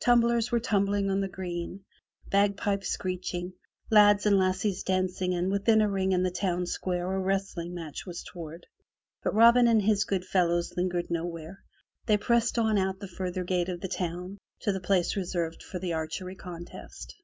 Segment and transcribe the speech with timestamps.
[0.00, 1.84] Tumblers were tumbling on the green,
[2.32, 3.52] bag pipes screeching,
[3.92, 7.76] lads and lassies dancing, and within a ring in the town square a wrest ling
[7.76, 8.66] match was toward.
[9.22, 11.62] But Robin and his good fellows lingered nowhere.
[12.06, 15.78] They pressed on out the further gate of the town to the place reserved for
[15.78, 17.14] the archery contest.